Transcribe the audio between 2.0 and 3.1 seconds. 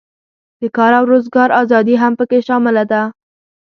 هم پکې شامله ده.